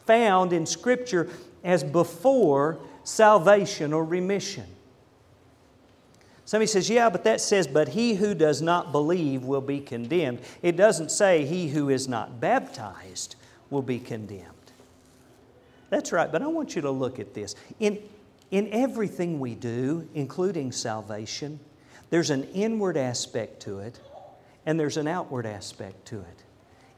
[0.06, 1.30] found in Scripture
[1.64, 4.66] as before salvation or remission.
[6.46, 10.40] Somebody says, Yeah, but that says, but he who does not believe will be condemned.
[10.62, 13.36] It doesn't say he who is not baptized
[13.70, 14.46] will be condemned.
[15.90, 17.56] That's right, but I want you to look at this.
[17.80, 18.00] In,
[18.52, 21.60] in everything we do, including salvation,
[22.10, 24.00] there's an inward aspect to it
[24.66, 26.44] and there's an outward aspect to it.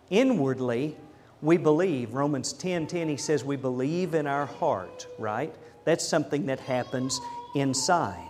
[0.09, 0.95] Inwardly,
[1.41, 2.13] we believe.
[2.13, 5.53] Romans 10 10, he says, we believe in our heart, right?
[5.83, 7.19] That's something that happens
[7.55, 8.27] inside.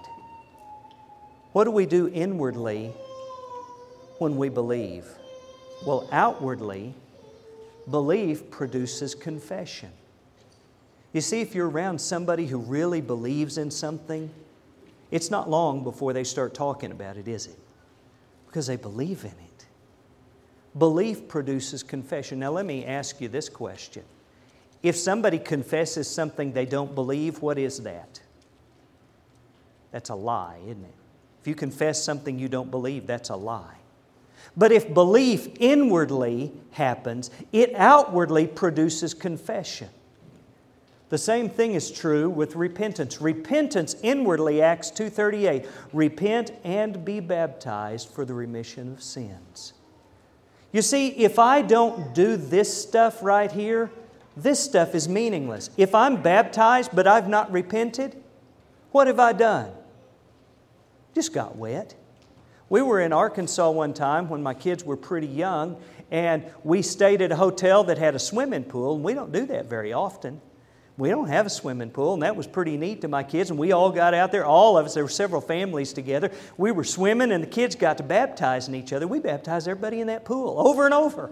[1.54, 2.94] What do we do inwardly
[4.20, 5.06] when we believe?
[5.86, 6.94] Well, outwardly,
[7.90, 9.92] belief produces confession.
[11.14, 14.30] You see, if you're around somebody who really believes in something,
[15.10, 17.60] it's not long before they start talking about it, is it?
[18.48, 19.66] Because they believe in it.
[20.78, 22.40] Belief produces confession.
[22.40, 24.04] Now, let me ask you this question.
[24.84, 28.22] If somebody confesses something they don't believe, what is that?
[29.92, 30.94] That's a lie, isn't it?
[31.42, 33.78] If you confess something you don't believe, that's a lie.
[34.58, 39.90] But if belief inwardly happens, it outwardly produces confession.
[41.10, 43.22] The same thing is true with repentance.
[43.22, 49.74] Repentance inwardly Acts 2:38, repent and be baptized for the remission of sins.
[50.72, 53.92] You see, if I don't do this stuff right here,
[54.36, 55.70] this stuff is meaningless.
[55.78, 58.22] If I'm baptized but I've not repented,
[58.92, 59.72] what have I done?
[61.14, 61.96] Just got wet.
[62.70, 65.76] We were in Arkansas one time when my kids were pretty young,
[66.10, 69.46] and we stayed at a hotel that had a swimming pool, and we don't do
[69.48, 70.40] that very often.
[70.98, 73.50] We don't have a swimming pool, and that was pretty neat to my kids.
[73.50, 76.32] And we all got out there, all of us, there were several families together.
[76.58, 79.08] We were swimming, and the kids got to baptizing each other.
[79.08, 81.32] We baptized everybody in that pool over and over.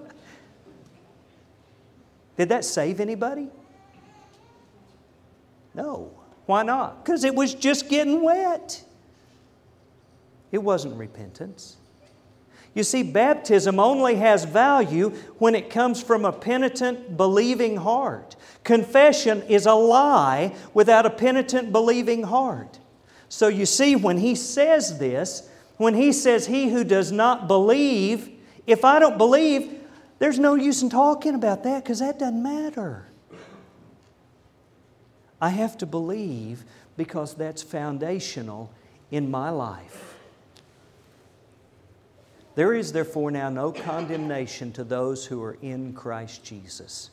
[2.39, 3.49] Did that save anybody?
[5.75, 6.09] No.
[6.45, 7.03] Why not?
[7.03, 8.81] Because it was just getting wet.
[10.49, 11.75] It wasn't repentance.
[12.73, 18.37] You see, baptism only has value when it comes from a penitent, believing heart.
[18.63, 22.79] Confession is a lie without a penitent, believing heart.
[23.27, 28.29] So you see, when he says this, when he says, He who does not believe,
[28.65, 29.78] if I don't believe,
[30.19, 33.05] there's no use in talking about that because that doesn't matter.
[35.41, 36.65] I have to believe
[36.97, 38.71] because that's foundational
[39.09, 40.17] in my life.
[42.55, 47.09] There is therefore now no condemnation to those who are in Christ Jesus.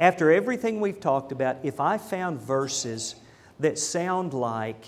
[0.00, 3.14] After everything we've talked about, if I found verses
[3.60, 4.86] that sound like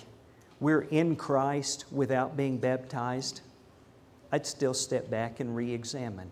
[0.58, 3.42] we're in Christ without being baptized,
[4.32, 6.30] I'd still step back and re examine.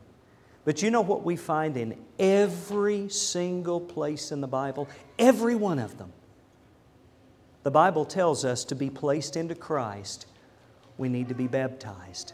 [0.64, 4.88] But you know what we find in every single place in the Bible?
[5.18, 6.12] Every one of them.
[7.62, 10.26] The Bible tells us to be placed into Christ,
[10.96, 12.32] we need to be baptized.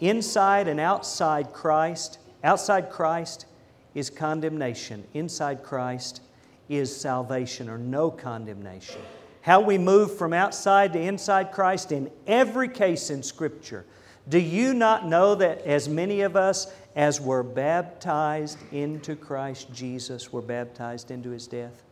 [0.00, 3.46] Inside and outside Christ, outside Christ
[3.94, 5.04] is condemnation.
[5.14, 6.22] Inside Christ
[6.68, 9.00] is salvation or no condemnation.
[9.42, 13.84] How we move from outside to inside Christ in every case in Scripture.
[14.28, 20.32] Do you not know that as many of us as were baptized into Christ Jesus
[20.32, 21.82] were baptized into his death?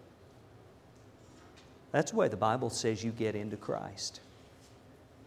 [1.93, 4.21] That's the way the Bible says you get into Christ.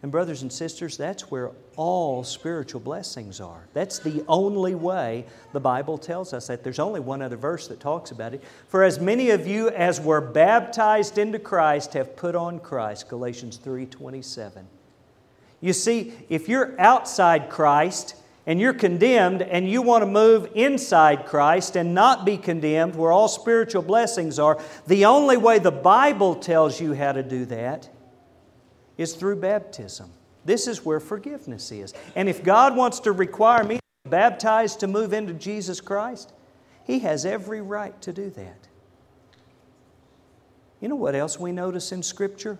[0.02, 3.64] And, brothers and sisters, that's where all spiritual blessings are.
[3.72, 6.62] That's the only way the Bible tells us that.
[6.62, 8.42] There's only one other verse that talks about it.
[8.68, 13.56] For as many of you as were baptized into Christ have put on Christ, Galatians
[13.56, 14.66] 3 27.
[15.62, 18.16] You see, if you're outside Christ,
[18.46, 23.12] and you're condemned and you want to move inside Christ and not be condemned where
[23.12, 27.88] all spiritual blessings are, the only way the Bible tells you how to do that
[28.98, 30.10] is through baptism.
[30.44, 31.94] This is where forgiveness is.
[32.14, 36.32] And if God wants to require me to be baptized to move into Jesus Christ,
[36.84, 38.68] He has every right to do that.
[40.80, 42.58] You know what else we notice in Scripture?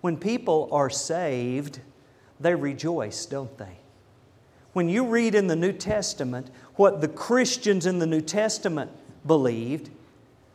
[0.00, 1.78] When people are saved,
[2.40, 3.79] they rejoice, don't they?
[4.72, 8.90] When you read in the New Testament what the Christians in the New Testament
[9.26, 9.90] believed,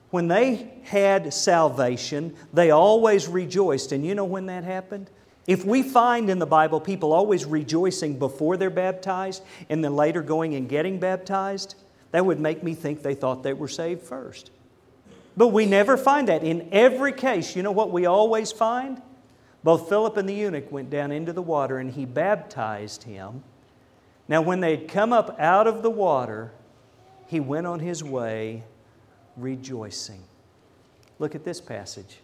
[0.10, 3.92] when they had salvation, they always rejoiced.
[3.92, 5.10] And you know when that happened?
[5.48, 10.22] If we find in the Bible people always rejoicing before they're baptized and then later
[10.22, 11.76] going and getting baptized,
[12.12, 14.52] that would make me think they thought they were saved first.
[15.38, 16.44] But we never find that.
[16.44, 19.02] In every case, you know what we always find?
[19.64, 23.44] Both Philip and the eunuch went down into the water and he baptized him.
[24.28, 26.52] Now, when they'd come up out of the water,
[27.28, 28.64] he went on his way
[29.38, 30.24] rejoicing.
[31.20, 32.20] Look at this passage.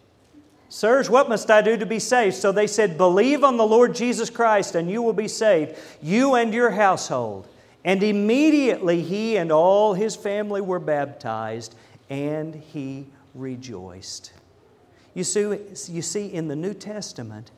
[0.68, 2.34] Sirs, what must I do to be saved?
[2.34, 6.34] So they said, Believe on the Lord Jesus Christ, and you will be saved, you
[6.34, 7.46] and your household.
[7.84, 11.74] And immediately he and all his family were baptized,
[12.08, 14.32] and he rejoiced.
[15.14, 17.50] You see, you see, in the New Testament,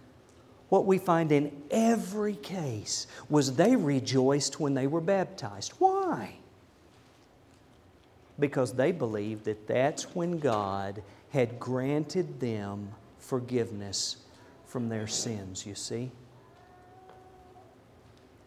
[0.75, 5.72] what we find in every case was they rejoiced when they were baptized.
[5.79, 6.35] Why?
[8.41, 11.01] Because they believed that that's when God
[11.31, 12.89] had granted them
[13.20, 14.16] forgiveness
[14.66, 16.11] from their sins, you see.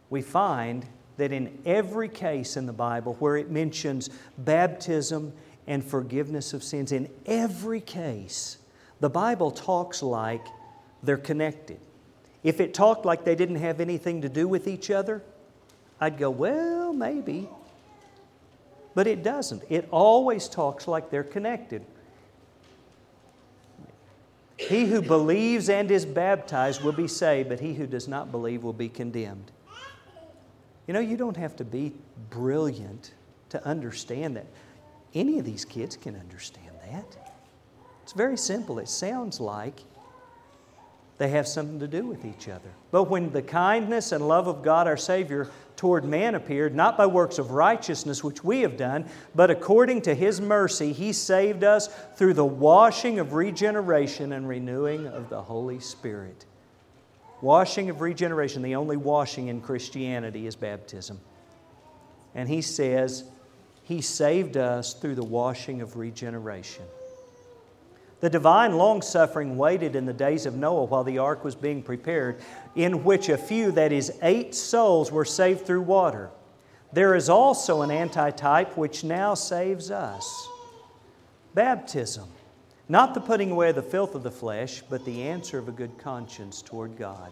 [0.09, 5.31] We find that in every case in the Bible where it mentions baptism
[5.65, 8.57] and forgiveness of sins, in every case,
[8.99, 10.45] the Bible talks like
[11.01, 11.79] they're connected.
[12.47, 15.21] If it talked like they didn't have anything to do with each other,
[15.99, 17.49] I'd go, well, maybe.
[18.95, 19.63] But it doesn't.
[19.67, 21.83] It always talks like they're connected.
[24.55, 28.63] He who believes and is baptized will be saved, but he who does not believe
[28.63, 29.51] will be condemned.
[30.87, 31.91] You know, you don't have to be
[32.29, 33.11] brilliant
[33.49, 34.47] to understand that.
[35.13, 37.35] Any of these kids can understand that.
[38.03, 38.79] It's very simple.
[38.79, 39.81] It sounds like
[41.17, 42.69] they have something to do with each other.
[42.91, 47.07] But when the kindness and love of God our Savior toward man appeared, not by
[47.07, 51.87] works of righteousness which we have done, but according to His mercy, He saved us
[52.15, 56.45] through the washing of regeneration and renewing of the Holy Spirit.
[57.41, 61.19] Washing of regeneration, the only washing in Christianity is baptism.
[62.35, 63.23] And He says,
[63.83, 66.85] He saved us through the washing of regeneration.
[68.19, 71.83] The divine long suffering waited in the days of Noah while the ark was being
[71.83, 72.41] prepared,
[72.75, 76.31] in which a few, that is, eight souls, were saved through water.
[76.93, 80.49] There is also an antitype which now saves us
[81.53, 82.27] baptism.
[82.89, 85.71] Not the putting away of the filth of the flesh, but the answer of a
[85.73, 87.31] good conscience toward God.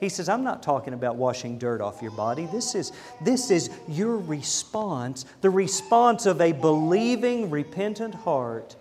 [0.00, 2.46] He says, I'm not talking about washing dirt off your body.
[2.46, 8.76] This is, this is your response, the response of a believing, repentant heart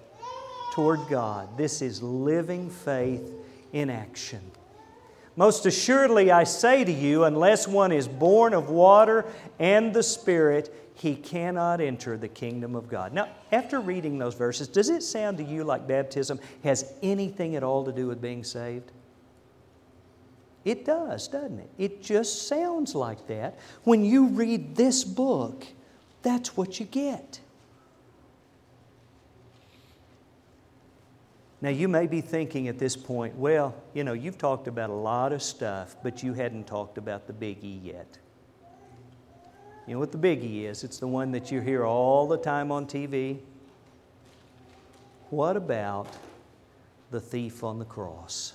[0.77, 1.57] toward God.
[1.57, 3.33] This is living faith
[3.73, 4.41] in action.
[5.35, 9.25] Most assuredly, I say to you, unless one is born of water
[9.57, 13.11] and the Spirit, he cannot enter the kingdom of God.
[13.11, 17.63] Now, after reading those verses, does it sound to you like baptism has anything at
[17.63, 18.91] all to do with being saved?
[20.63, 21.71] It does, doesn't it?
[21.79, 23.57] It just sounds like that.
[23.83, 25.65] When you read this book,
[26.21, 27.39] that's what you get.
[31.59, 34.93] Now, you may be thinking at this point, well, you know, you've talked about a
[34.93, 38.17] lot of stuff, but you hadn't talked about the biggie yet.
[39.87, 40.83] You know what the biggie is?
[40.83, 43.39] It's the one that you hear all the time on TV.
[45.29, 46.07] What about
[47.09, 48.53] the thief on the cross?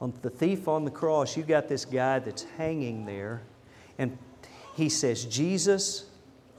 [0.00, 3.42] On the thief on the cross, you got this guy that's hanging there,
[3.98, 4.16] and
[4.74, 6.06] he says, Jesus,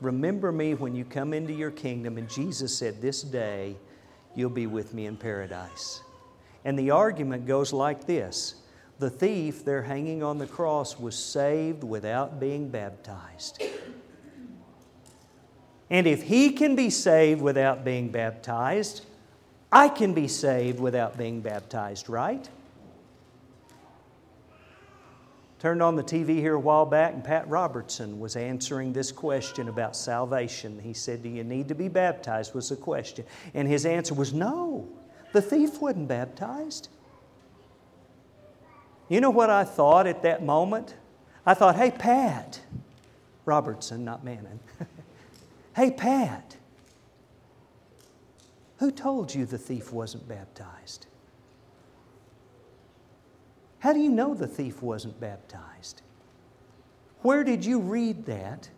[0.01, 2.17] remember me when you come into your kingdom.
[2.17, 3.75] And Jesus said, This day,
[4.37, 6.01] you'll be with me in paradise.
[6.63, 8.55] And the argument goes like this
[8.99, 13.61] The thief there hanging on the cross was saved without being baptized.
[15.89, 19.05] And if he can be saved without being baptized,
[19.71, 22.47] I can be saved without being baptized, right?
[25.59, 29.69] Turned on the TV here a while back, and Pat Robertson was answering this question
[29.69, 30.79] about salvation.
[30.79, 32.53] He said, Do you need to be baptized?
[32.53, 33.25] was the question.
[33.55, 34.87] And his answer was no.
[35.33, 36.89] The thief wasn't baptized.
[39.09, 40.95] You know what I thought at that moment?
[41.45, 42.59] I thought, hey, Pat,
[43.45, 44.59] Robertson, not Manning.
[45.75, 46.57] hey, Pat,
[48.77, 51.07] who told you the thief wasn't baptized?
[53.79, 56.01] How do you know the thief wasn't baptized?
[57.21, 58.69] Where did you read that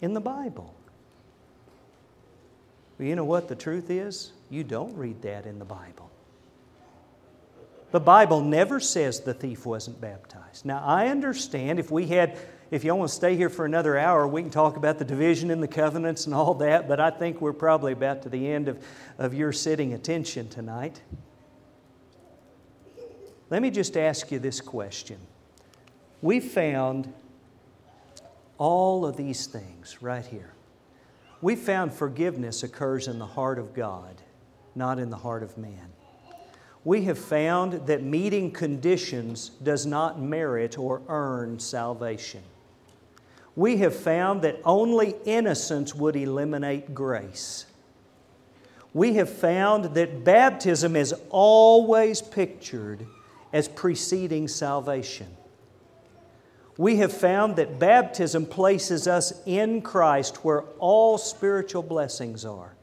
[0.00, 0.74] in the Bible?
[2.98, 4.32] Well, you know what the truth is?
[4.50, 6.10] You don't read that in the Bible.
[7.92, 10.66] The Bible never says the thief wasn't baptized.
[10.66, 12.38] Now, I understand if we had,
[12.70, 15.50] if you want to stay here for another hour, we can talk about the division
[15.50, 18.68] in the covenants and all that, but I think we're probably about to the end
[18.68, 18.84] of,
[19.18, 21.00] of your sitting attention tonight.
[23.48, 25.18] Let me just ask you this question.
[26.20, 27.12] We found
[28.58, 30.52] all of these things right here.
[31.40, 34.22] We found forgiveness occurs in the heart of God,
[34.74, 35.92] not in the heart of man.
[36.84, 42.42] We have found that meeting conditions does not merit or earn salvation.
[43.54, 47.66] We have found that only innocence would eliminate grace.
[48.94, 53.06] We have found that baptism is always pictured
[53.52, 55.28] as preceding salvation.
[56.78, 62.74] We have found that baptism places us in Christ where all spiritual blessings are.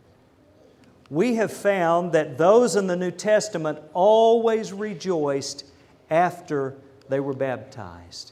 [1.09, 5.65] We have found that those in the New Testament always rejoiced
[6.09, 6.75] after
[7.07, 8.31] they were baptized.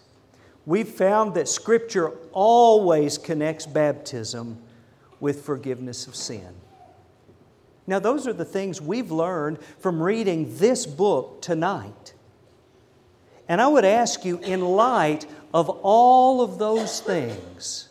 [0.66, 4.58] We've found that Scripture always connects baptism
[5.20, 6.56] with forgiveness of sin.
[7.86, 12.14] Now, those are the things we've learned from reading this book tonight.
[13.52, 17.90] And I would ask you, in light of all of those things,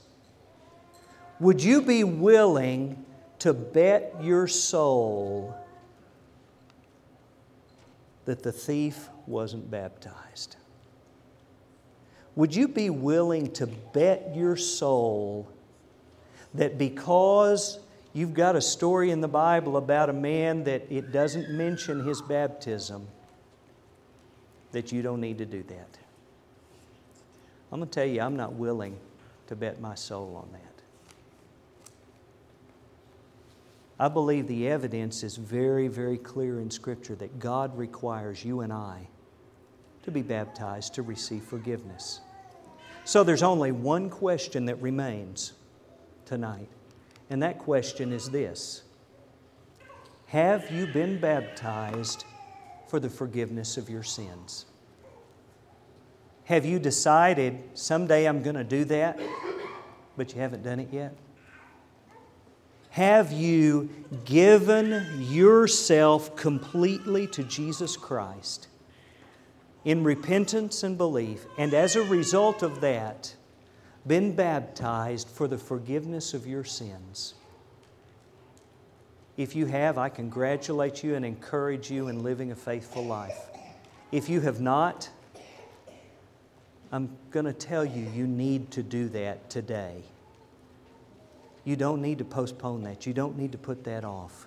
[1.38, 3.04] would you be willing
[3.40, 5.54] to bet your soul
[8.24, 10.56] that the thief wasn't baptized?
[12.36, 15.46] Would you be willing to bet your soul
[16.54, 17.78] that because
[18.14, 22.22] you've got a story in the Bible about a man that it doesn't mention his
[22.22, 23.06] baptism,
[24.72, 25.98] that you don't need to do that?
[27.72, 28.98] I'm going to tell you, I'm not willing
[29.46, 30.70] to bet my soul on that.
[33.98, 38.72] I believe the evidence is very, very clear in Scripture that God requires you and
[38.72, 39.08] I
[40.04, 42.20] to be baptized to receive forgiveness.
[43.04, 45.52] So there's only one question that remains
[46.24, 46.68] tonight,
[47.28, 48.82] and that question is this
[50.28, 52.24] Have you been baptized
[52.90, 54.66] for the forgiveness of your sins?
[56.46, 59.20] Have you decided someday I'm going to do that,
[60.16, 61.14] but you haven't done it yet?
[62.90, 63.88] Have you
[64.24, 68.66] given yourself completely to Jesus Christ
[69.84, 73.36] in repentance and belief, and as a result of that,
[74.04, 77.34] been baptized for the forgiveness of your sins?
[79.36, 83.38] If you have, I congratulate you and encourage you in living a faithful life.
[84.12, 85.08] If you have not,
[86.92, 90.02] I'm going to tell you, you need to do that today.
[91.64, 93.06] You don't need to postpone that.
[93.06, 94.46] You don't need to put that off.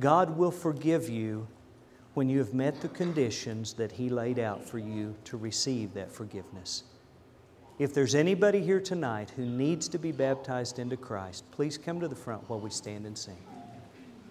[0.00, 1.46] God will forgive you
[2.14, 6.10] when you have met the conditions that He laid out for you to receive that
[6.10, 6.84] forgiveness.
[7.78, 12.08] If there's anybody here tonight who needs to be baptized into Christ, please come to
[12.08, 13.36] the front while we stand and sing.